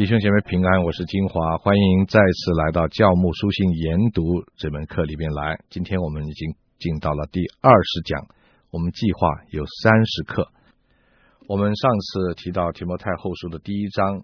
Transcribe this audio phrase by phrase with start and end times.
[0.00, 4.22] 弟兄姐妹平安，我是金华，欢迎再次来到教牧书信研读
[4.56, 5.62] 这门课里面来。
[5.68, 8.26] 今天我们已经进到了第二十讲，
[8.70, 10.48] 我们计划有三十课。
[11.48, 14.22] 我们上次提到提摩太后书的第一章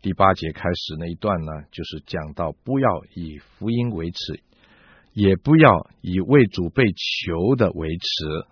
[0.00, 4.42] 第八节开始那一段呢，就是讲到不要以福音为耻，
[5.12, 8.48] 也不要以为主被囚的为耻。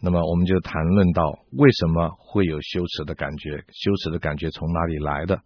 [0.00, 5.40] 那么我们就谈论到为什么会有羞耻的感觉，羞耻的感觉从哪里来的？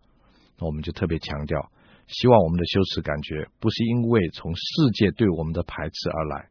[0.58, 1.70] 那我们就特别强调，
[2.06, 6.48] 希望我们的羞耻感觉不是因为从世界对我们的排斥而来，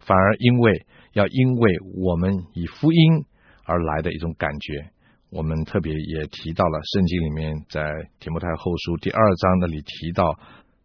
[0.00, 3.24] 反而因为要因为我们以福音
[3.64, 4.90] 而来的一种感觉。
[5.30, 7.82] 我们特别也提到了圣经里面在
[8.18, 10.38] 提摩太后书第二章那里提到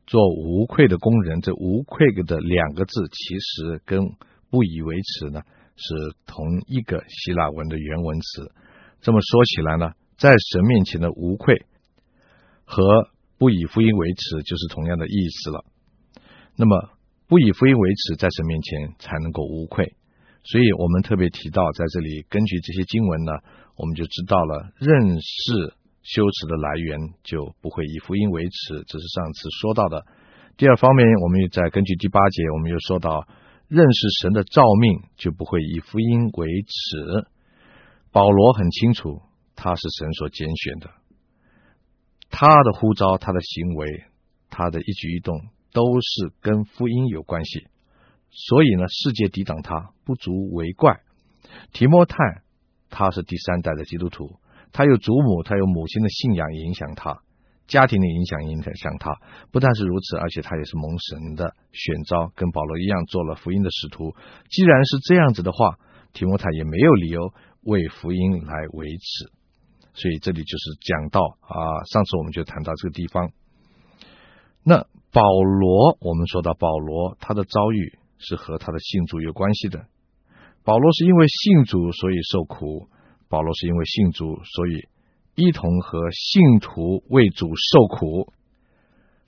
[0.06, 4.02] 做无愧的工人，这无愧的两个字其实跟
[4.50, 5.40] 不以为耻呢
[5.78, 5.96] 是
[6.26, 8.52] 同一个希腊文的原文词。
[9.00, 11.66] 这么说起来呢，在神面前的无愧。
[12.66, 15.66] 和不以福音为耻就是同样的意思了。
[16.56, 16.90] 那么
[17.28, 19.96] 不以福音为耻，在神面前才能够无愧。
[20.44, 23.32] 所以我们特别提到，在这里根据这些经文呢，
[23.76, 28.84] 我们就知道了认识羞耻的来源，就不会以福音为耻。
[28.86, 30.06] 这是上次说到的。
[30.58, 33.26] 第二方面，我们又在根据第八节，我们又说到
[33.68, 37.26] 认识神的召命，就不会以福音为耻。
[38.12, 39.22] 保罗很清楚，
[39.56, 40.90] 他是神所拣选的。
[42.36, 44.06] 他的呼召，他的行为，
[44.50, 45.40] 他的一举一动，
[45.72, 47.68] 都是跟福音有关系。
[48.32, 51.02] 所以呢，世界抵挡他，不足为怪。
[51.74, 52.18] 提摩太，
[52.90, 54.40] 他是第三代的基督徒，
[54.72, 57.22] 他有祖母，他有母亲的信仰影响他，
[57.68, 59.16] 家庭的影响影响他。
[59.52, 64.16] 不但是如此，而且他也是蒙神的选召，跟保罗一样做了福音的使徒。
[64.50, 65.78] 既然是这样子的话，
[66.14, 67.32] 提摩太也没有理由
[67.62, 69.32] 为福音来维持。
[69.96, 73.32] 所以这里就是讲到啊，上次我们就谈到这个地方。
[74.64, 79.86] 那保罗，我们说到保罗，他的遭遇是和他的信主有关系的。
[80.64, 82.90] 保罗是因为信主所以受苦，
[83.30, 84.88] 保罗是因为信主所以
[85.36, 88.34] 一同和信徒为主受苦。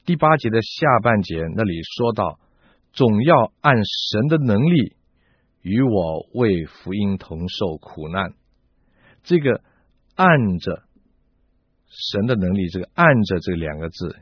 [0.04, 2.40] 第八节的下半节那里说到，
[2.92, 4.96] 总要按神的能力
[5.62, 8.34] 与我为福音同受苦难。
[9.24, 9.62] 这个。
[10.16, 10.84] 按着
[12.12, 14.16] 神的能力，这个“按着”这两个字，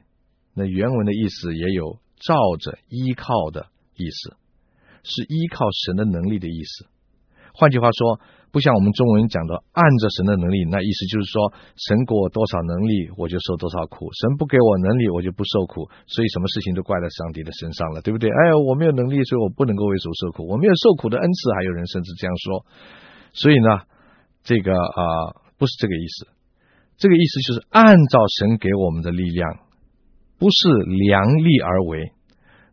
[0.54, 4.36] 那原文的意思也有照着、依靠的意思，
[5.04, 6.86] 是依靠神的能力的意思。
[7.54, 8.20] 换句话说，
[8.52, 15.90] 不像我们中文讲的“按着神的能力”，那意思就是说，神给我多少能力，我就受多少苦；神不给我能力，我就不受苦。
[16.06, 18.30] 所以什么事情都怪在上帝的身上了，对不对？
[18.30, 20.48] 哎呀，我没有能力，所以我不能够为主受苦。
[20.48, 22.66] 我没有受苦的恩赐，还有人甚至这样说。
[23.34, 23.82] 所以呢，
[24.44, 25.42] 这个啊。
[25.64, 26.28] 不是这个意思，
[26.98, 29.60] 这个意思就是按照神给我们的力量，
[30.38, 30.68] 不是
[31.08, 32.12] 量力而为，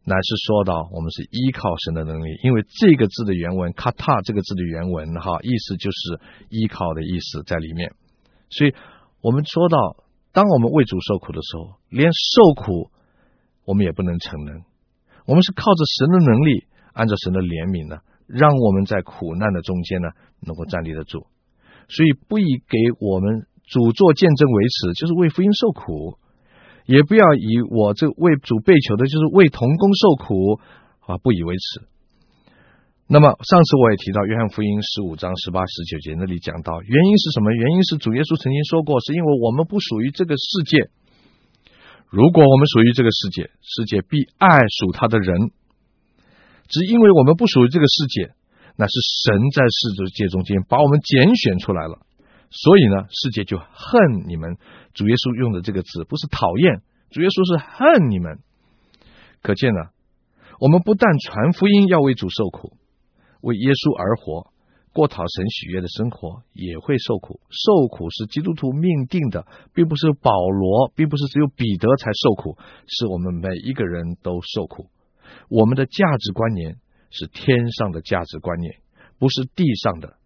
[0.03, 2.41] 乃是说到我们是依靠神的能力。
[2.43, 6.19] 因为这个字的原文“卡塔”这个字的原文哈，意思就是
[6.49, 7.95] 依靠的意思在里面。
[8.49, 8.75] 所以，
[9.21, 9.79] 我们说到，
[10.33, 12.91] 当我们为主受苦的时候，连受苦
[13.65, 14.65] 我们也不能逞能，
[15.27, 20.09] 我们是靠着神的能力，按照神的怜悯呢，让我们在苦难的中间呢，
[20.41, 21.29] 能够站立得住。
[21.91, 26.19] 所以不以给我们主做见证为耻，就是为福音受苦；
[26.87, 30.61] 也不要以我这为主被求的，就是为同工受苦
[31.05, 31.83] 啊，不以为耻。
[33.09, 37.51] 那么上次我也提到约翰福音十五章十八十九节那里讲到，原因是什么？
[37.51, 40.91] 原因是主耶稣曾经说过，是因为我们不属于这个世界。
[42.07, 45.51] 如果我们属于这个世界，世界必爱属他的人；
[46.71, 48.31] 只因为我们不属于这个世界。
[48.81, 52.01] 那是神在世界中间把我们拣选出来了，
[52.49, 54.57] 所以呢，世界就恨你们。
[54.95, 56.81] 主耶稣用的这个字不是讨厌，
[57.11, 58.39] 主耶稣是恨你们。
[59.43, 59.93] 可见呢，
[60.59, 62.73] 我们不但传福音要为主受苦，
[63.43, 64.49] 为耶稣而活，
[64.95, 67.39] 过讨神喜悦的生活也会受苦。
[67.53, 69.45] 受苦是基督徒命定的，
[69.75, 72.57] 并不是保罗，并不是只有彼得才受苦，
[72.89, 74.89] 是我们每一个人都受苦。
[75.51, 76.81] 我们的价值观念。
[77.11, 78.81] 是天上的价值观念，
[79.19, 80.17] 不是地上的，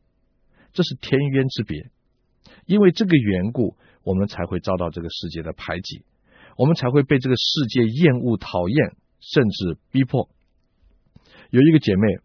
[0.73, 1.91] 这是天渊之别。
[2.67, 6.05] 因为这个缘故，我们才会遭到这个世界的排挤，
[6.57, 10.29] 我们才会被这个世界厌恶、讨厌，甚至逼迫。
[11.51, 12.19] 有一个姐妹，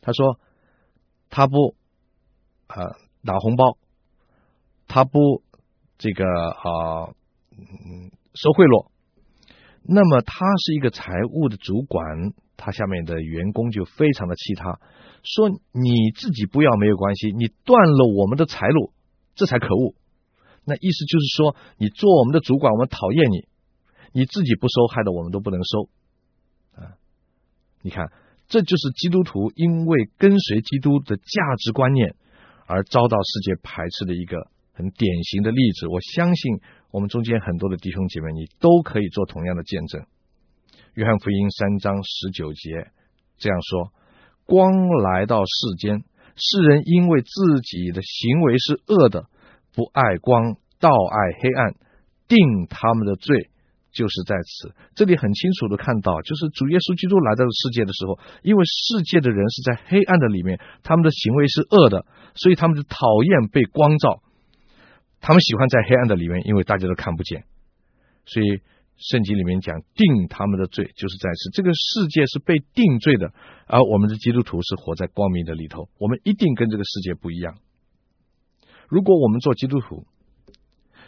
[0.00, 0.38] 她说，
[1.30, 1.74] 她不
[2.66, 3.78] 啊、呃、拿红包，
[4.86, 5.42] 她不
[5.96, 7.14] 这个啊
[7.52, 8.90] 嗯收贿赂，
[9.82, 12.34] 那么她是一个财务的主管。
[12.64, 14.78] 他下面的员工就非常的气他，
[15.24, 18.92] 说你自己不要没有关系，你断了我们的财路，
[19.34, 19.96] 这才可恶。
[20.64, 23.48] 那意思就是说，你做我们的主管，我们讨厌你，
[24.12, 25.88] 你自己不收，害得我们都不能收
[26.80, 26.94] 啊！
[27.82, 28.12] 你看，
[28.46, 32.14] 这就是基督徒因为跟随基督的价值观念
[32.66, 34.36] 而遭到世界排斥的一个
[34.72, 35.88] 很典型的例子。
[35.88, 36.60] 我相信
[36.92, 40.06] 我们中间很多的弟兄姐妹，你都可以做同样的见证。
[40.94, 42.90] 约翰福音三章十九节
[43.38, 43.92] 这样说
[44.44, 46.04] ：“光来到世间，
[46.36, 49.26] 世人因为自己的行为是恶的。”
[49.74, 51.74] 不爱光，倒爱黑暗，
[52.28, 53.48] 定他们的罪
[53.90, 54.74] 就是在此。
[54.94, 62.04] 这里很清楚的看到，就是主耶稣基督来到世界的时候，因为世界的人是在黑暗的里面，他们的行为是恶的，
[62.34, 64.20] 所以他们就讨厌被光照。
[65.22, 67.44] 他们喜欢在黑暗的里面，因为大家都看不见。
[68.26, 68.60] 所以
[68.96, 71.50] 圣经里面讲，定他们的罪就是在此。
[71.50, 73.32] 这个世界是被定罪的，
[73.66, 75.88] 而我们的基督徒是活在光明的里头。
[75.98, 77.56] 我们一定跟这个世界不一样。
[78.88, 80.06] 如果我们做基督徒，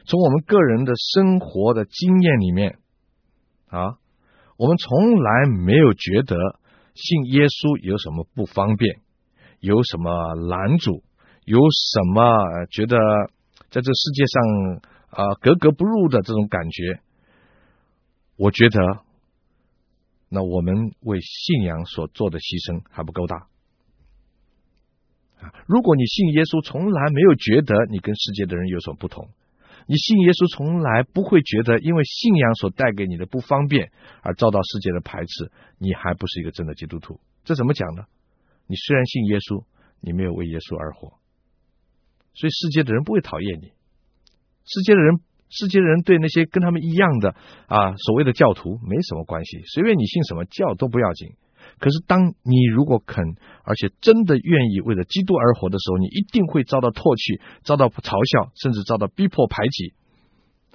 [0.07, 2.79] 从我们个人的生活的经验里面
[3.69, 3.97] 啊，
[4.57, 6.37] 我们从来没有觉得
[6.95, 8.97] 信耶稣有什么不方便，
[9.61, 11.03] 有什么拦阻，
[11.45, 12.97] 有什么觉得
[13.71, 14.43] 在这世界上
[15.11, 17.01] 啊格格不入的这种感觉，
[18.37, 19.01] 我觉得
[20.29, 23.47] 那我们为信仰所做的牺牲还不够大。
[25.67, 29.29] 如果你信耶稣，从来没有觉得你跟世界的人有所不同；
[29.87, 33.93] 你信耶稣，从来不会觉得因为信仰所带给你的不方便
[34.23, 37.21] 而遭到世界的排斥，你还不是一个真的基督徒。
[37.45, 38.07] 这怎么讲呢？
[38.67, 39.65] 你虽然信耶稣，
[40.01, 41.19] 你没有为耶稣而活，
[42.33, 43.73] 所以世界的人不会讨厌你。
[44.65, 47.35] 世界的人，世界人对那些跟他们一样的
[47.67, 51.31] 啊，所谓的教徒没什么关系，随便你信什么教都不要紧。
[51.79, 53.25] 可是，当你如果肯，
[53.65, 59.95] 而且真的愿意为了基督而活的时候，你一定会遭到唾弃、遭到嘲笑，甚至遭到逼迫、排挤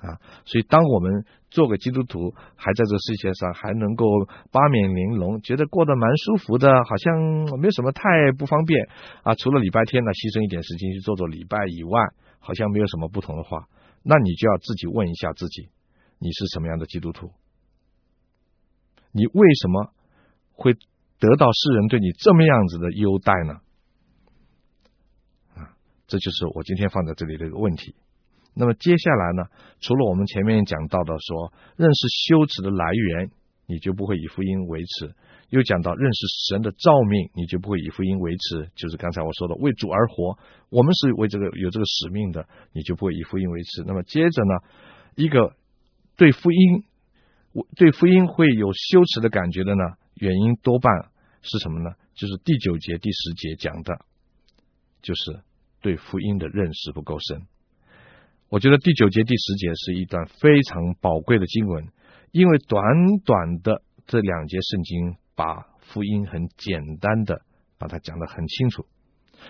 [0.01, 0.17] 啊！
[0.45, 4.05] 所以，当我们做个基督徒，还在这世界上，还能够
[4.51, 8.87] 八面玲珑，觉得过得蛮舒服的，好像没有什么太不方便
[9.23, 9.35] 啊。
[9.35, 12.01] 除了礼拜天呢，牺牲一点时间去做做礼拜以外，
[12.39, 13.69] 好像没有什么不同的话，
[14.03, 15.69] 那你就要自己问一下自己：
[16.17, 17.31] 你是什么样的基督徒？
[19.11, 19.93] 你为什么
[20.53, 20.73] 会
[21.19, 23.61] 得到世人对你这么样子的优待呢？
[25.55, 25.75] 啊，
[26.07, 27.95] 这就是我今天放在这里的一个问题。
[28.53, 29.43] 那么接下来呢，
[29.79, 33.31] 除了我们前面讲到的说认识羞耻的来源，
[33.67, 35.07] 你就不会以福音为耻；
[35.49, 38.69] 又讲到认识神的召命，你就不会以福音为持。
[38.75, 40.37] 就是刚才我说的为主而活，
[40.69, 43.83] 我们是为这个有这个使命的，你就不会以福音为持。
[43.85, 44.53] 那么接着呢，
[45.15, 45.55] 一个
[46.15, 46.83] 对福音
[47.75, 49.83] 对福音会有羞耻的感觉的呢？
[50.15, 51.09] 原因多半
[51.41, 51.95] 是什么呢？
[52.13, 54.05] 就是第九节、第十节讲的，
[55.01, 55.39] 就是
[55.81, 57.47] 对福音的认识不够深。
[58.49, 61.87] 我觉得第九节、第十节是一段非常宝贵的经文，
[62.31, 62.83] 因为短
[63.23, 67.39] 短的这两节圣经，把福音很简单的
[67.77, 68.85] 把它讲得很清楚。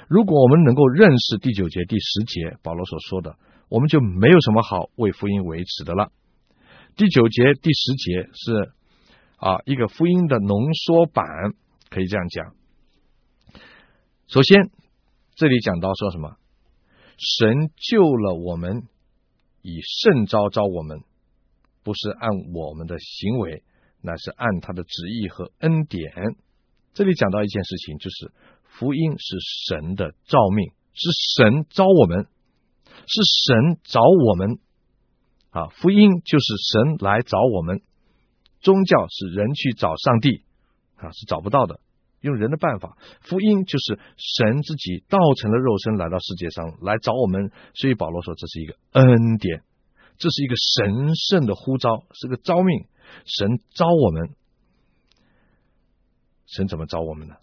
[0.07, 3.35] 如果我们能够认识第九节、第十节保罗所说的，
[3.69, 6.11] 我们就没有什么好为福音维持的了。
[6.95, 8.73] 第九节、第十节是。
[9.41, 11.25] 啊，一个福音的浓缩版，
[11.89, 12.53] 可以这样讲。
[14.27, 14.69] 首先，
[15.35, 16.35] 这里讲到说什么？
[17.17, 18.83] 神救了我们，
[19.61, 21.03] 以圣召召我们，
[21.83, 23.63] 不是按我们的行为，
[24.01, 26.11] 乃是按他的旨意和恩典。
[26.93, 28.31] 这里讲到一件事情，就是
[28.63, 29.37] 福音是
[29.67, 32.27] 神的召命，是神召我们，
[32.85, 34.59] 是神找我们。
[35.51, 37.81] 啊，福音就是神来找我们。
[38.61, 40.43] 宗教是人去找上帝
[40.97, 41.79] 啊，是找不到的，
[42.21, 42.97] 用人的办法。
[43.21, 49.63] 福音就是神自己道成了肉身来到世界上来找我们，所以保罗说这是一个恩典，
[50.17, 52.85] 这是一个神圣的呼召，是个召命。
[53.25, 54.35] 神招我们，
[56.45, 57.35] 神怎么招我们呢？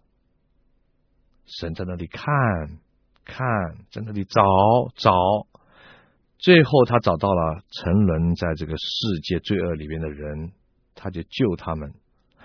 [1.47, 2.25] 神在那里看，
[3.25, 3.47] 看，
[3.91, 4.43] 在那里找，
[4.97, 5.13] 找，
[6.39, 10.53] 最后他找到了沉沦在这个世界罪恶里面的人。
[10.99, 11.93] 他就救他们，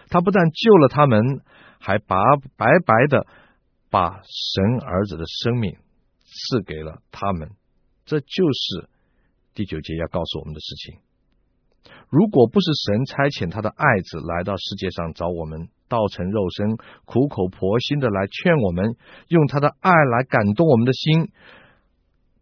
[0.09, 1.41] 他不但救了他们，
[1.79, 2.17] 还把
[2.57, 3.25] 白白的
[3.89, 5.77] 把神儿子的生命
[6.25, 7.51] 赐给了他们。
[8.03, 8.89] 这就是
[9.53, 10.99] 第九节要告诉我们的事情。
[12.11, 16.75] 如果不是神差遣他的爱子来到世界上找我们，道成肉身，
[17.05, 18.97] 苦口婆心的来劝我们，
[19.29, 21.31] 用他的爱来感动我们的心，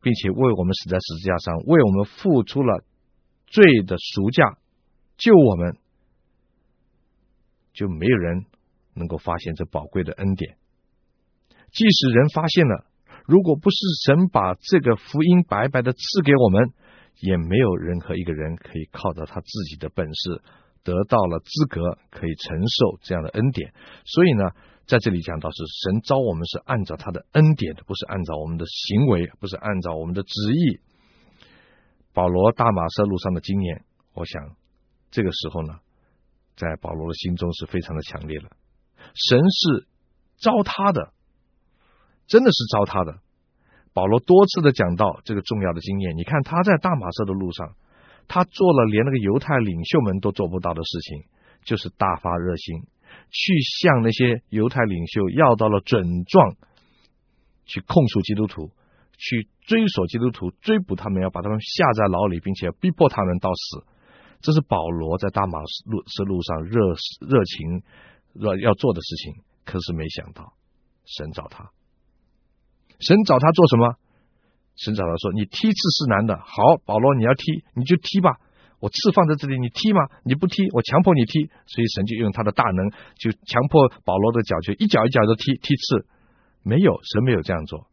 [0.01, 2.83] 并且为我们死在十字架上，为我们付出了
[3.45, 4.57] 罪的赎价，
[5.17, 5.77] 救我们。
[7.71, 8.45] 就没有人
[8.95, 10.57] 能够发现这宝贵的恩典。
[11.71, 12.87] 即使人发现了，
[13.27, 16.73] 如果不是神把这个福音白白的赐给我们，
[17.19, 20.41] 也没有任何一个人可以靠着他自己的本事
[20.83, 23.73] 得到了资格，可以承受这样的恩典。
[24.05, 24.51] 所以呢，
[24.85, 30.79] 在这里讲到是神招我们是按照他的恩典，不是按照我们的行为，不是按照我们的旨意。
[32.13, 34.55] 保罗大马色路上的经验，我想
[35.11, 35.79] 这个时候呢，
[36.55, 38.49] 在保罗的心中是非常的强烈的。
[39.13, 39.87] 神是
[40.37, 41.13] 招他的，
[42.27, 43.19] 真的是招他的。
[43.93, 46.15] 保罗多次的讲到这个重要的经验。
[46.15, 47.75] 你看他在大马色的路上，
[48.27, 51.23] 他做了连那个犹太领袖们都做不到的事情，
[51.63, 52.83] 就是大发热心，
[53.29, 56.55] 去向那些犹太领袖要到了准状，
[57.65, 58.71] 去控诉基督徒，
[59.17, 63.83] 去追索基督徒，追捕他们，要把他们下在牢里，并且逼迫他们到死。
[64.41, 66.79] 这是保罗在大马色路上热
[67.27, 67.83] 热情
[68.35, 69.33] 要要做的事情。
[69.65, 70.53] 可是没想到，
[71.05, 71.69] 神找他。
[72.99, 73.95] 神找他做什么？
[74.75, 76.37] 神找他说：“你踢刺是难的。
[76.37, 78.39] 好，保罗，你要踢，你就踢吧。
[78.79, 80.07] 我刺放在这里，你踢吗？
[80.23, 81.51] 你不踢，我强迫你踢。
[81.67, 82.89] 所以神就用他的大能，
[83.19, 86.07] 就强迫保罗的脚，就一脚一脚的踢踢刺。
[86.63, 87.87] 没有，神没有这样做。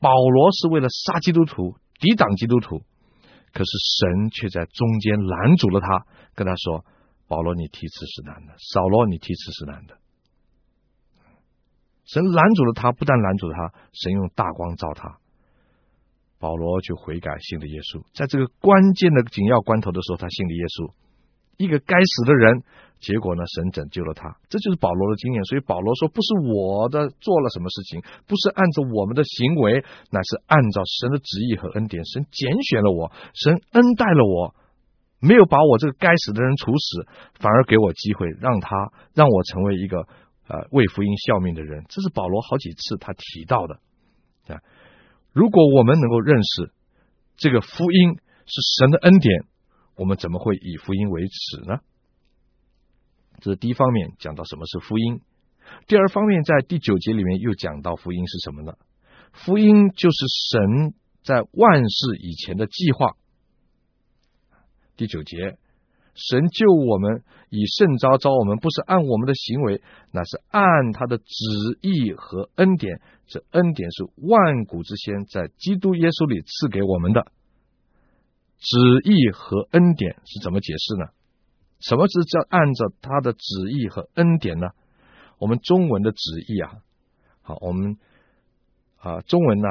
[0.00, 2.82] 保罗是为了杀基督徒，抵挡基督徒。
[3.52, 6.84] 可是神却在中间拦阻了他，跟他说：
[7.28, 9.98] 保罗，你踢刺是难的；扫罗，你踢刺是难的。”
[12.12, 15.16] 神拦阻了他，不但拦阻了他，神用大光照他，
[16.38, 18.04] 保罗就悔改信了耶稣。
[18.12, 20.92] 在这个关键的紧要关头的时候，他信了耶稣。
[21.56, 22.64] 一个该死的人，
[23.00, 24.36] 结果呢，神拯救了他。
[24.50, 25.44] 这就是保罗的经验。
[25.44, 32.04] 所以保罗说：“不是我的做了什么事情，不是按照我们的行为，乃是按照神的旨意和恩典。
[32.04, 34.54] 神拣选了我，神恩待了我，
[35.20, 37.06] 没有把我这个该死的人处死，
[37.38, 40.04] 反而给我机会，让他让我成为一个。”
[40.48, 43.80] 呃，为福音效命的人，这是保罗好几次他提到的
[44.48, 44.60] 啊。
[45.32, 46.72] 如果我们能够认识
[47.36, 49.44] 这个福音是神的恩典，
[49.94, 51.78] 我们怎么会以福音为耻呢？
[53.40, 55.20] 这是第一方面，讲到什么是福音。
[55.86, 58.74] 第二方面，在第九节里面又讲到福音是什么呢？
[59.32, 60.16] 福音就是
[60.50, 63.16] 神在万事以前的计划。
[64.96, 65.56] 第九节。
[66.14, 71.24] 神救我们，以圣召召我们，不是按我们的行为，乃是按他的旨
[71.80, 73.00] 意和恩典。
[73.26, 77.26] 这恩典是万古之先在基督耶稣里赐给我们的。
[78.58, 81.06] 旨意和恩典是怎么解释呢？
[81.80, 83.40] 什么是叫按照他的旨
[83.70, 84.68] 意和恩典呢？
[85.38, 86.74] 我们中文的旨意啊，
[87.40, 87.96] 好，我们
[88.98, 89.68] 啊中文呢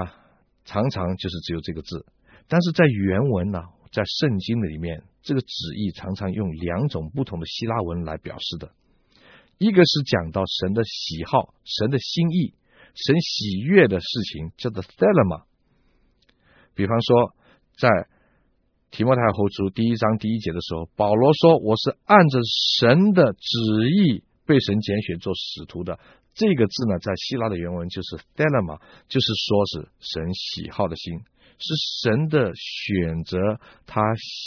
[0.65, 2.05] 常常就是只有这个字，
[2.47, 3.59] 但是在原文呢。
[3.91, 8.71] 在圣经里面，这个旨意常常用两种不同的希腊文来表示的。
[9.57, 12.55] 一个是讲到神的喜好、神的心意、
[12.95, 15.43] 神喜悦的事情，叫做 thelema。
[16.73, 17.35] 比方说，
[17.77, 17.89] 在
[18.89, 22.39] 提摩太后书第一章第一节的时候，保罗说：“我是按着
[22.79, 25.99] 神的旨意被神拣选做使徒的。”
[26.33, 31.19] 这个字呢，在希腊的原文就是 thelema，就是说是神喜好的心。
[31.61, 33.37] 是神的选择，
[33.85, 34.01] 他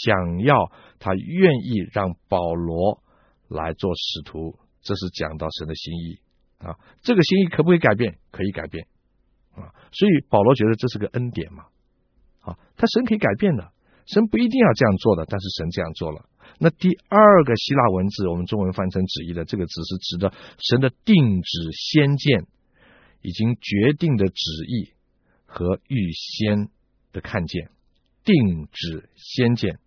[0.04, 3.02] 想要，他愿意让保罗
[3.48, 6.18] 来做使徒，这是讲到神的心意
[6.58, 6.76] 啊。
[7.02, 8.18] 这个心意可不可以改变？
[8.30, 8.86] 可以改变
[9.54, 9.72] 啊。
[9.92, 11.64] 所以保罗觉得这是个恩典嘛。
[12.40, 13.72] 啊，他神可以改变的，
[14.06, 16.28] 神不一定要这样做的，但是神这样做了。
[16.58, 22.46] 那第二个希腊文字，我们中文翻成旨意的这个字，是指的神的定旨先见，
[23.22, 24.34] 已经决定的旨
[24.68, 24.92] 意
[25.46, 26.68] 和预先。
[27.14, 27.70] 的看见，
[28.24, 29.78] 定旨先见。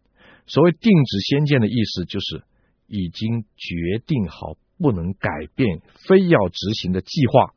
[0.47, 2.43] 所谓定旨先见的意思，就是
[2.87, 7.53] 已经决定好不能改变，非要执行的计划。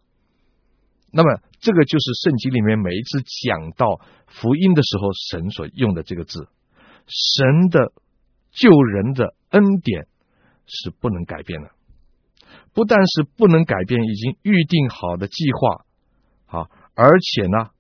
[1.12, 6.48] 那么，这个就是圣经里面每一次讲到福音的时候，神所用的这个字。
[7.06, 7.92] 神的
[8.50, 10.06] 救人的恩典
[10.66, 11.70] 是不能改变的，
[12.72, 17.70] 不但是不能改变已经预定好的计划，啊，而且呢。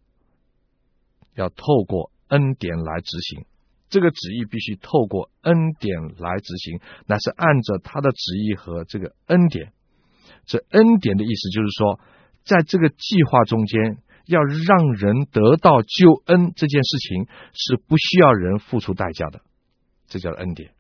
[1.40, 3.46] 要透过恩典来执行，
[3.88, 9.72] 这个旨意必须透过恩典来执行，乃是按着他的旨意和这个恩典。
[10.44, 11.98] 这恩典的意思就是说，
[12.44, 19.40] 在这个计划中间，要让人得到救恩这件事情是不需要人付出代价的，
[20.06, 20.72] 这叫恩典。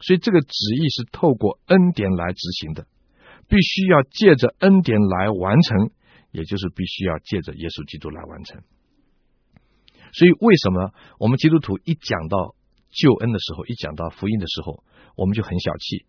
[0.00, 0.48] 所以这个旨
[0.80, 2.86] 意是透过恩典来执行的，
[3.48, 5.90] 必须要借着恩典来完成，
[6.32, 8.62] 也就是必须要借着耶稣基督来完成。
[10.12, 12.54] 所以，为什么我们基督徒一讲到
[12.90, 14.84] 救恩的时候，一讲到福音的时候，
[15.16, 16.04] 我们就很小气，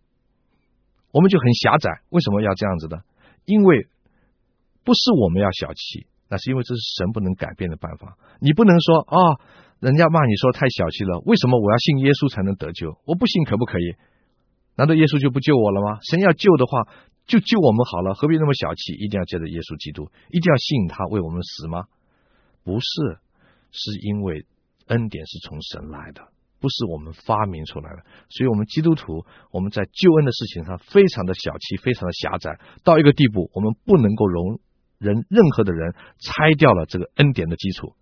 [1.10, 1.90] 我们就很狭窄？
[2.10, 3.02] 为什么要这样子的？
[3.46, 3.88] 因为
[4.84, 8.18] 不是我们要小气，那是因为这是神不能改变的办法。
[8.40, 9.16] 你不能说啊、
[9.80, 12.98] 人家骂你说太小气了，为什么我要信耶稣才能得救？
[13.06, 13.96] 我不信可不可以？
[14.76, 15.98] 难道耶稣就不救我了吗？
[16.02, 16.88] 神要救的话，
[17.26, 18.92] 就救我们好了，何必那么小气？
[18.92, 21.84] 一定要借着耶稣基督，一定要信他为我们死吗？
[22.64, 23.18] 不是，
[23.74, 24.46] 是因为
[24.86, 26.22] 恩典是从神来的，
[26.60, 28.04] 不是我们发明出来的。
[28.30, 34.60] 所以，我们基督徒，我们在救恩的事情上非常的小气，非常的狭窄，到一个地步，我们不能够容
[34.98, 37.94] 忍任何的人拆掉了这个恩典的基础。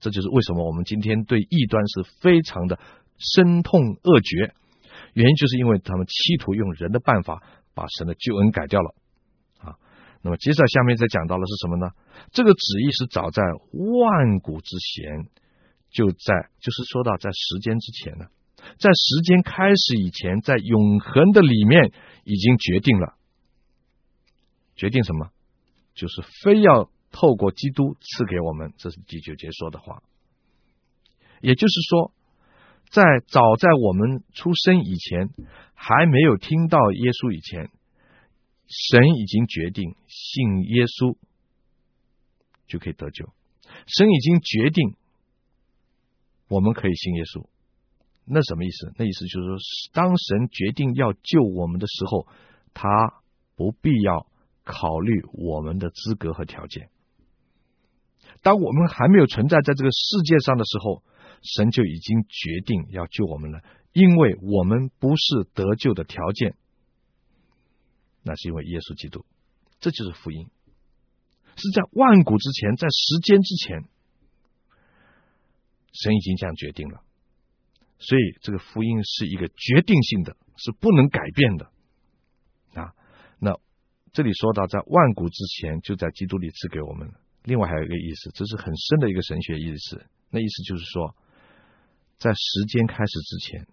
[0.00, 2.78] 这就是为什么我们今天对异端是非常的
[3.18, 4.54] 深痛恶绝，
[5.12, 7.42] 原因就是因为他们企图用人的办法
[7.74, 8.94] 把神的救恩改掉了。
[10.22, 11.90] 那么接着下面再讲到的是什么呢？
[12.32, 15.28] 这个旨意是早在万古之前
[15.90, 18.26] 就在，就是说到在时间之前呢，
[18.78, 21.92] 在时间开始以前，在永恒的里面
[22.24, 23.14] 已经决定了，
[24.76, 25.30] 决定什么？
[25.94, 26.90] 就是非要。
[27.10, 30.02] 透过基督赐给我们，这是第九节说的话。
[31.40, 32.12] 也就是说，
[32.90, 35.30] 在早在我们出生以前，
[35.72, 37.70] 还没有听到耶稣以前，
[38.68, 41.16] 神已经决定信耶稣
[42.66, 43.24] 就可以得救。
[43.86, 44.94] 神已经决定
[46.48, 47.46] 我们可以信耶稣，
[48.24, 48.92] 那什么意思？
[48.96, 49.56] 那意思就是说，
[49.92, 52.26] 当神决定要救我们的时候，
[52.74, 52.88] 他
[53.56, 54.26] 不必要
[54.64, 56.90] 考虑我们的资格和条件。
[58.42, 61.02] 当我们还没有存在在这个世界上的时候，
[61.42, 66.54] 神就已经决定要救我们了，因为我们不是得救的条件，
[68.28, 69.24] 那是因为耶稣基督，
[69.80, 70.50] 这就是福音，
[71.56, 73.88] 是在万古之前，在时间之前，
[75.94, 77.00] 神已经这样决定了，
[77.98, 81.72] 所以这个福音是一个决定性的，是不能改变的
[82.74, 82.92] 啊。
[83.38, 83.58] 那
[84.12, 87.10] 这里说到，在万古之前，就在基督里赐给我们。
[87.44, 90.04] 另外还有一个意思，这是很深的一个神学意思。
[90.28, 91.16] 那意思就是说，
[92.18, 93.66] 在时间开始之前，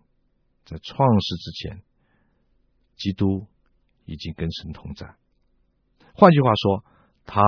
[0.64, 1.84] 在创世之前，
[2.96, 3.48] 基督
[4.06, 5.16] 已经跟神同在。
[6.14, 6.86] 换句话说，
[7.26, 7.42] 他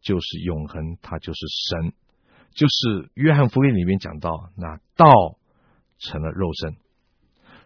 [0.00, 1.92] 就是永恒，他就是神，
[2.52, 5.06] 就是约翰福音里面讲到，那道
[5.98, 6.76] 成了肉身。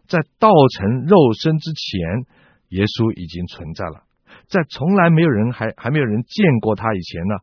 [0.06, 2.26] 在道成肉身之前，
[2.68, 4.04] 耶稣已经存在了。
[4.46, 7.34] 在从来没有人还还没有人见过他以前呢。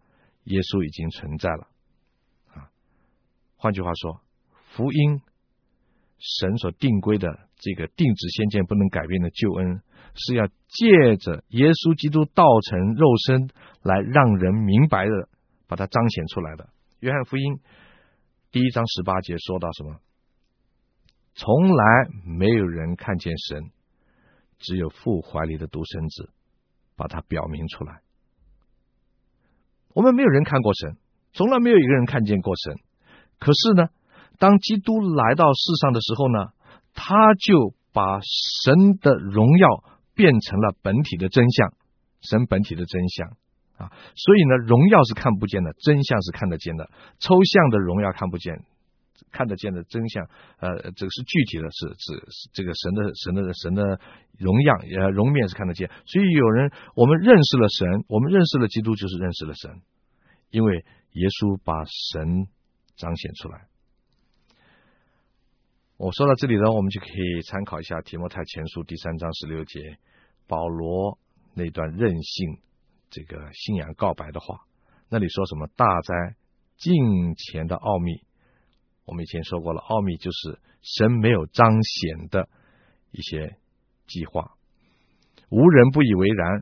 [0.45, 1.67] 耶稣已经存在了，
[2.54, 2.69] 啊，
[3.58, 4.21] 换句话说，
[4.76, 5.19] 福音
[6.19, 9.82] 神所定规的这个定旨先见不能改变的救恩，
[10.15, 13.49] 是要借着耶稣基督道成肉身
[13.84, 15.30] 来让人明白的，
[15.67, 16.69] 把它彰显出来的。
[16.99, 17.60] 约翰福音
[18.51, 19.99] 第一章十八节说到什么？
[21.36, 23.71] 从来没有人看见神，
[24.58, 26.30] 只有父怀里的独生子
[26.95, 27.99] 把它表明出来。
[29.93, 30.97] 我们没有人看过神，
[31.34, 32.75] 从来没有一个人看见过神。
[33.38, 33.89] 可是呢，
[34.39, 36.54] 当基督来到世上的时候呢，
[36.93, 38.19] 他就把
[38.63, 39.84] 神的荣耀
[40.15, 41.73] 变成了本体的真相，
[42.21, 43.28] 神本体的真相
[43.78, 43.91] 啊。
[44.15, 46.89] 所以呢，荣耀是看不见的，真相是看得见的。
[47.19, 48.63] 抽象的荣耀看不见，
[49.32, 50.25] 看得见的真相，
[50.60, 53.99] 呃，这个是具体的，是指这个神的神的神的
[54.39, 55.89] 荣耀，呃，容面是看得见。
[56.06, 59.82] 所以有人，我们认识了神，我们认识了基督，就是认识了神。
[60.51, 62.47] 因为耶稣把神
[62.95, 63.67] 彰显出来，
[65.97, 69.97] 我说到这里呢，我们就可以参考一下提摩太前书第三章十六节，
[70.45, 71.17] 保罗
[71.53, 72.60] 那段任性
[73.10, 74.60] 这个信仰告白的话。
[75.08, 75.67] 那里说什么？
[75.77, 76.36] 大哉
[76.75, 78.12] 近前的奥秘！
[79.05, 82.49] 我们以前说过了，奥秘就是神没有彰显的
[83.12, 83.55] 一些
[84.05, 84.51] 计划，
[85.49, 86.58] 无人不以为然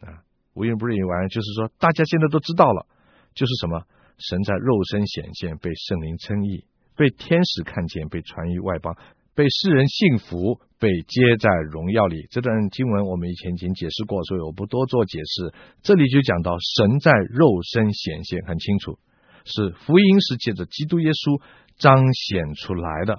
[0.00, 0.20] 啊！
[0.52, 2.86] 无人不以为然，就是说大家现在都知道了。
[3.34, 3.86] 就是什么？
[4.18, 6.66] 神在肉身显现，被圣灵称义，
[6.98, 8.96] 被天使看见，被传于外邦，
[9.32, 12.26] 被世人信服，被接在荣耀里。
[12.28, 15.54] 这段经文我们以前已经解释过，所以我不多做解释。
[15.80, 18.98] 这里就讲到神在肉身显现，很清楚，
[19.44, 21.40] 是福音是借着基督耶稣
[21.76, 23.14] 彰显出来的。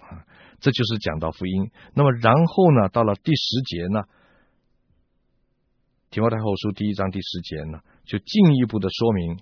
[0.00, 0.24] 啊，
[0.60, 1.70] 这就是讲到福音。
[1.94, 4.00] 那么然后呢，到了第十节呢？
[6.10, 9.38] 提摩太后书第一章第十节呢，就进一步的说明，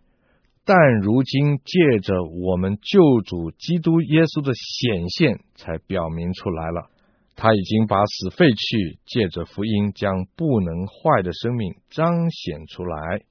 [0.64, 6.88] 但如今借着我们救主基督耶稣的显现，才表明出来了，
[7.35, 13.22] 他已经把死废去，借着福音将不能坏的生命彰显出来。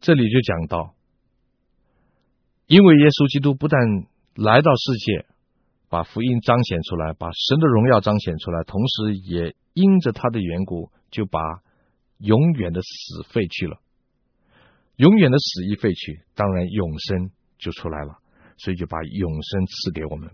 [0.00, 0.94] 这里就讲到，
[2.66, 3.78] 因为耶稣基督不但
[4.34, 5.26] 来到世界，
[5.90, 11.38] 把福音彰显出来，把神的荣耀彰显出来，同时也因着他的缘故，就把
[12.18, 13.80] 永远的死废去了，
[14.96, 18.18] 永远的死一废去，当然永生就出来了。
[18.56, 20.30] 所以就把永生赐给我们。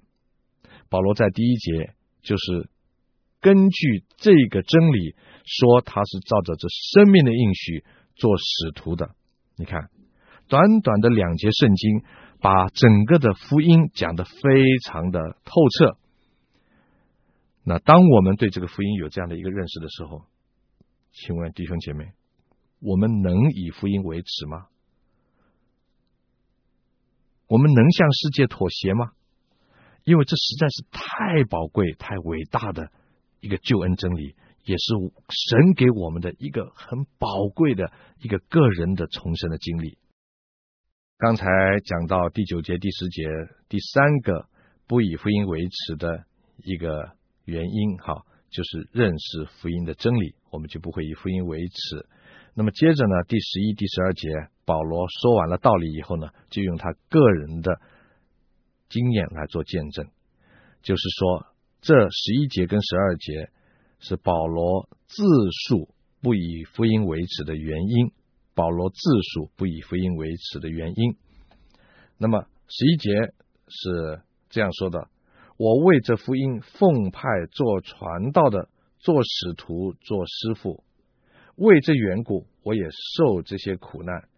[0.91, 2.69] 保罗在第一节就是
[3.41, 5.15] 根据这个真理
[5.47, 7.83] 说，他是照着这生命的应许
[8.17, 9.15] 做使徒的。
[9.57, 9.89] 你看，
[10.49, 12.03] 短短的两节圣经，
[12.41, 14.31] 把整个的福音讲得非
[14.85, 15.97] 常的透彻。
[17.65, 20.27] 那当我们对这个福音有这样的一个认识的时候，
[21.13, 22.13] 请问弟兄姐妹，
[22.81, 24.67] 我们能以福音为耻吗？
[27.47, 29.13] 我们能向世界妥协吗？
[30.05, 32.91] 因为这实在是太宝贵、太伟大的
[33.41, 34.95] 一个救恩真理，也是
[35.29, 39.99] 神给我们的一个很宝贵的一个个人的重生的经历。
[41.19, 41.47] 刚才
[41.85, 43.25] 讲到第九节、第十节，
[43.69, 44.49] 第三个
[44.87, 46.25] 不以福音为耻的
[46.65, 47.13] 一个
[47.45, 52.09] 原因，哈，就是认识福音的真理，我们就不会以福音为耻。
[52.55, 54.29] 那么接着呢，第十一、第十二节，
[54.65, 57.81] 保罗说完了道理以后呢，就用他个人的。
[58.93, 60.09] 经验来做见证，
[60.83, 61.47] 就是说，
[61.81, 63.49] 这十一节跟十二节
[64.01, 68.11] 是保罗自述不以福音为耻的原因。
[68.53, 68.99] 保罗自
[69.33, 71.17] 述不以福音为耻的原因。
[72.19, 73.11] 那么十一节
[73.69, 75.07] 是这样说的
[75.57, 80.83] ：“我为这福音奉派做传道的，做使徒，做师傅，
[81.61, 82.83] 为这缘故，我也
[83.17, 84.29] 受这些苦难。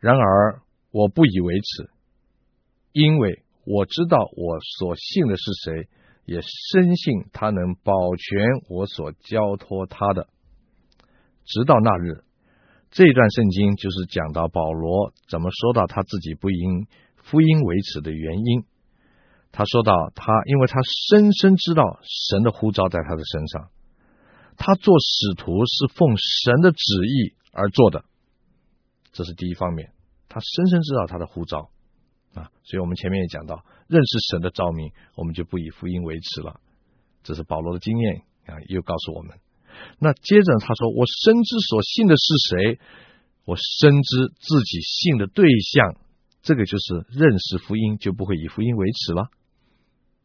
[0.00, 1.90] 然而我不以为耻，
[2.92, 5.88] 因为。”我知道我所信的是谁，
[6.24, 10.26] 也深信他能保全我所交托他的，
[11.44, 12.24] 直到那日。
[12.90, 18.64] 这段圣经就是讲到保罗怎么说到他自己不应福音为耻的原因。
[19.52, 20.80] 他说到他，因为他
[21.10, 23.68] 深深知道神的呼召在他的身上，
[24.58, 28.04] 他做使徒是奉神的旨意而做的，
[29.12, 29.92] 这是第一方面。
[30.28, 31.70] 他深深知道他的呼召。
[32.34, 36.60] 啊，所以我们前面也讲到，认识神的召命，我们就不以福音为耻了。
[37.22, 39.38] 这是保罗的经验啊，又告诉我们。
[39.98, 42.80] 那接着他说：“我深知所信的是谁，
[43.46, 45.96] 我深知自己信的对象，
[46.42, 49.30] 这个就是认识福音，就不会以福音为耻了。”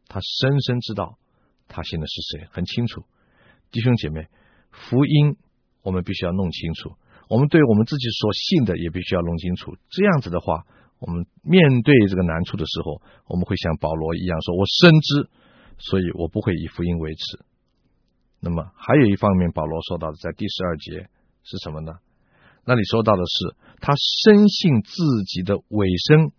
[0.06, 1.18] 他深深知道
[1.66, 3.04] 他信的是谁，很清楚。
[3.74, 4.28] 弟兄姐妹，
[4.70, 5.34] 福音
[5.82, 6.94] 我们必须要弄清楚，
[7.28, 9.74] 我们对我们自己所信的也必须要弄清楚。
[9.90, 10.62] 这样子的话。
[11.00, 15.28] 我们面对这个难处的时候，我们会像保罗一样说：“我深知，
[15.76, 17.44] 所以我不会以福音为耻。”
[18.40, 21.10] 那么还有一方面，保罗说到的在第十二节
[21.42, 21.92] 是什么呢？
[22.64, 23.92] 那里说到的是他
[24.24, 26.32] 深信自己的尾声，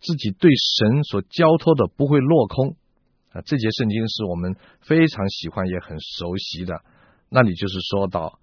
[0.00, 2.76] 自己对神所交托的不会落空
[3.44, 6.82] 这节圣经是我们非常喜欢也很熟悉的。
[7.28, 8.38] 那里就是说到：“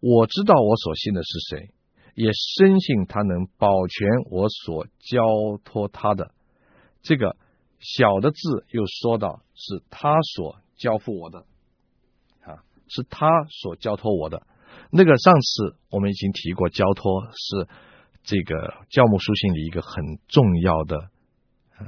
[0.00, 1.74] 我知道我所信的是谁。”
[2.14, 5.22] 也深信他能保全我所交
[5.64, 6.34] 托他的。
[7.00, 7.36] 这个
[7.78, 11.46] 小的字又说到是他所交付我的，
[12.42, 14.46] 啊，是他所交托我的。
[14.90, 17.66] 那个上次我们已经提过，交托是
[18.24, 21.08] 这个教牧书信里一个很重要的，
[21.80, 21.86] 嗯，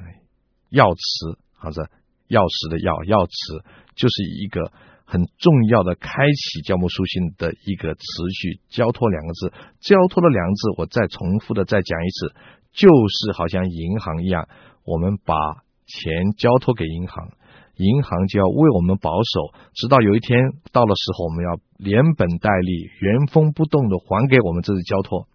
[0.71, 1.83] 要词，或者
[2.29, 3.65] 钥匙的钥钥匙，
[3.97, 4.71] 就是一个。
[5.07, 8.03] 很重要的开启教牧书信的一个词
[8.41, 12.33] 句“交托”两个字，交托的两个字，我再重复的再讲一次，
[12.73, 14.49] 就是好像银行一样，
[14.83, 15.37] 我们把
[15.85, 17.29] 钱交托给银行，
[17.77, 20.41] 银行就要为我们保守，直到有一天
[20.73, 25.29] 到了时候，我们要连本带利、原封不动的还给我们这次交托。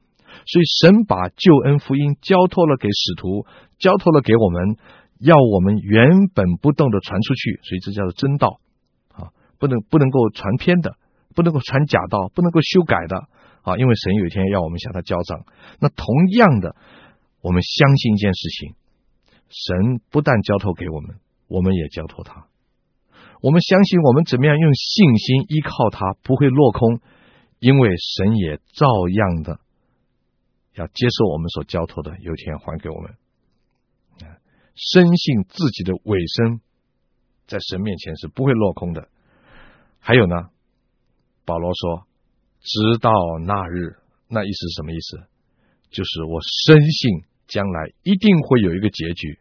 [0.49, 3.45] 所以神把救恩福音交托了给使徒，
[3.77, 4.77] 交托了给我们，
[5.19, 8.59] 要我们原本不动的传出去，所以这叫做真道
[9.13, 9.29] 啊。
[9.59, 10.95] 不能不能够传偏的，
[11.35, 13.27] 不能够传假道，不能够修改的
[13.61, 13.75] 啊！
[13.75, 15.45] 因为神有一天要我们向他交账。
[15.79, 16.05] 那同
[16.37, 16.75] 样的，
[17.41, 18.75] 我们相信一件事情：
[19.49, 22.45] 神不但交托给我们，我们也交托他。
[23.41, 27.01] 我们相信我们怎么样用信心依靠他，不会落空，
[27.59, 29.59] 因为神也照样的
[30.75, 33.11] 要接受我们所交托的，有一天还给我们。
[34.75, 36.61] 深信自己的尾声，
[37.47, 39.09] 在神面前是不会落空的。
[39.99, 40.49] 还有呢，
[41.45, 42.07] 保罗说
[42.61, 43.11] ：“直到
[43.45, 45.27] 那日，那意思是什么意思？
[45.89, 49.39] 就是我深信将来一定会有一个结局，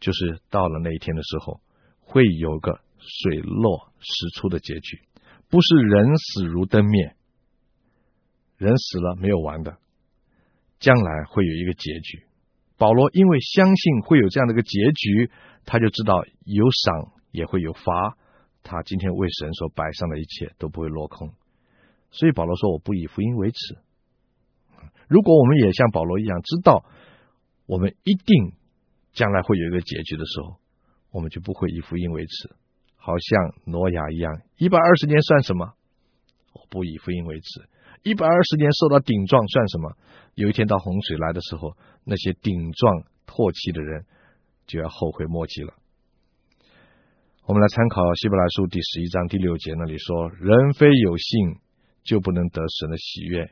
[0.00, 1.60] 就是到了那一天的时候，
[2.00, 5.02] 会有个水落石出的结局，
[5.48, 7.14] 不是人死如灯灭，
[8.56, 9.76] 人死了没有完的，
[10.80, 12.24] 将来会有一个结局。
[12.78, 15.30] 保罗因为相信会有这样的一个结局，
[15.64, 18.16] 他就知道有赏也会有罚。”
[18.68, 21.32] 他今天为神所摆上的一切都不会落空，
[22.10, 23.78] 所以保罗说：“我不以福音为耻。”
[25.08, 26.84] 如果我们也像保罗一样知道，
[27.66, 28.52] 我们一定
[29.12, 30.56] 将来会有一个结局的时候，
[31.12, 32.56] 我们就不会以福音为耻，
[32.96, 35.74] 好像挪亚一样，一百二十年算什么？
[36.52, 37.68] 我不以福音为耻，
[38.06, 39.96] 一百二十年受到顶撞算什么？
[40.36, 44.04] 有一天到洪水来的时候，那些顶撞唾弃的人
[44.64, 45.74] 就要后悔莫及了。
[47.46, 51.58] 我们来参考希伯来书第十一章第六节，那里说：“人非有信，
[52.04, 53.50] 就不能得神的喜悦，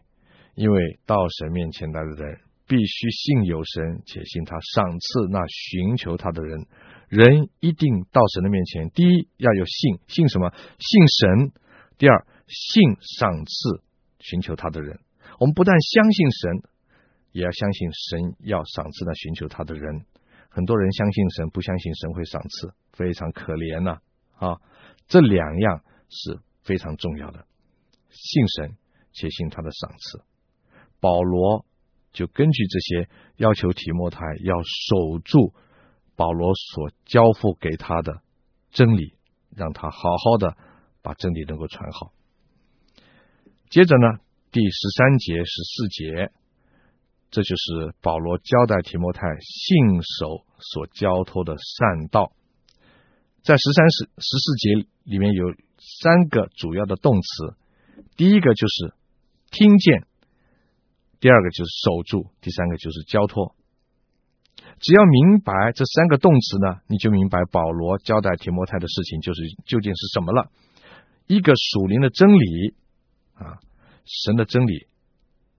[0.54, 2.38] 因为到神面前来的人，
[2.68, 6.64] 必须信有神，且信他赏赐那寻求他的人。
[7.08, 10.54] 人一定到神的面前，第一要有信，信什么？
[10.78, 11.50] 信神。
[11.98, 13.82] 第二，信赏赐
[14.24, 14.98] 寻求他的人。
[15.38, 16.62] 我们不但相信神，
[17.32, 20.06] 也要相信神要赏赐那寻求他的人。”
[20.48, 23.98] 很多人相信神，不相信神会赏赐，非常可怜呐！
[24.38, 24.60] 啊，
[25.08, 27.44] 这两样是非常重要的，
[28.08, 28.76] 信神
[29.12, 30.22] 且信他的赏赐。
[31.00, 31.66] 保罗
[32.12, 35.52] 就根据这些要求提摩太要守住
[36.14, 38.22] 保罗所交付给他的
[38.70, 39.14] 真理，
[39.56, 40.56] 让他好好的
[41.02, 42.12] 把真理能够传好。
[43.74, 44.06] 接着呢，
[44.52, 46.30] 第十三节、十四节。
[47.32, 52.30] 这就是保罗交代提摩太信守所交托的善道，
[53.42, 55.46] 在十三、十十四节里面有
[56.00, 57.56] 三个主要的动词，
[58.16, 58.94] 第一个就是
[59.50, 60.06] 听见，
[61.18, 63.56] 第二个就是守住，第三个就是交托。
[64.78, 70.52] 只要明白这三个动词呢，你就明白保罗交代提摩太的事情就是究竟是什么了。
[71.26, 72.76] 一个属灵的真理
[73.44, 73.60] 啊，
[74.04, 74.86] 神的真理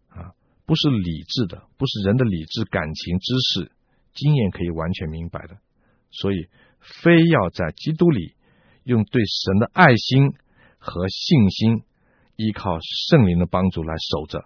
[0.09, 0.33] 啊。
[0.65, 3.71] 不是理智的，不是人的理智、感情、知识、
[4.13, 5.57] 经验可以完全明白的，
[6.09, 6.47] 所以
[7.03, 8.33] 非要在基督里
[8.83, 10.33] 用对神的爱心
[10.79, 11.83] 和信心，
[12.35, 14.45] 依靠圣灵的帮助来守着。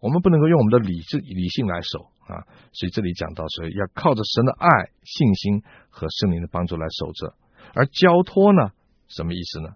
[0.00, 4.66] 我们不能够用我们的理智、理性来守啊，所以这里讲到说要靠着神的爱、
[5.04, 7.34] 信心和圣灵的帮助来守着。
[7.74, 8.72] 而交托呢，
[9.08, 9.74] 什么意思呢？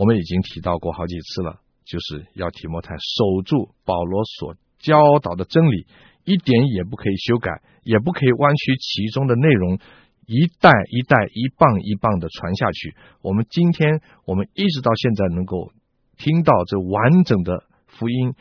[0.00, 1.60] 我们已经提到过好几次了。
[1.84, 5.86] 就是要提摩太守住保罗所教导的真理，
[6.22, 7.50] 一点也不可以修改，
[7.82, 9.80] 也不可以弯曲其中的内容，
[10.24, 12.94] 一代一代、一棒一棒的传下去。
[13.22, 15.72] 我们今天，我们一直到现在能够
[16.16, 18.34] 听到这完整的福音，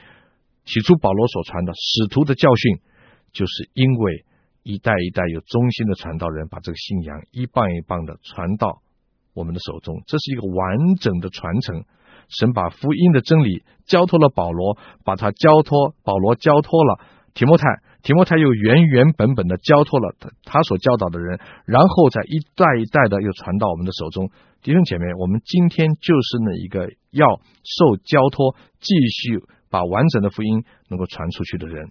[0.64, 2.78] 起初保罗所传的使徒的教训，
[3.34, 4.26] 就是因为
[4.62, 8.84] 一代一代有忠心的传道人把这个信仰一棒一棒的传到
[9.34, 11.84] 我们的手中，这是一个完整的传承。
[12.30, 17.00] 神把福音的真理交托了保罗，把他交托保罗交托了
[17.34, 17.66] 提摩太，
[18.04, 24.30] 提摩太又原原本本的交托了他他所教导的人，然后再一代一代的又传到我们的手中。
[24.62, 27.26] 弟兄姐妹，我们今天就是那一个要
[27.64, 31.86] 受交托，继续把完整的福音能够传出去的人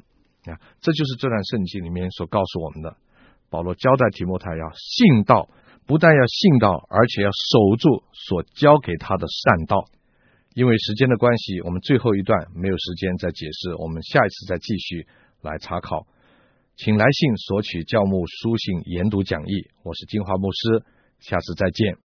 [0.44, 0.60] 啊！
[0.80, 2.94] 这就是这段圣经里面所告诉我们的。
[3.50, 5.48] 保罗交代提摩太要信道，
[5.88, 9.86] 不但要信道，而且要守住所教给他的善道。
[10.52, 15.06] 因为时间的关系，我们最后一段没有时间再解释，我们下一次再继续
[15.40, 16.06] 来查考。
[16.76, 19.70] 请来信索取教牧书信研读讲义。
[19.82, 20.84] 我是金华牧师，
[21.20, 22.07] 下次再见。